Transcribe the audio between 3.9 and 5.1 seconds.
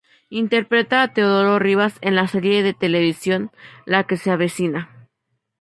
que se avecina".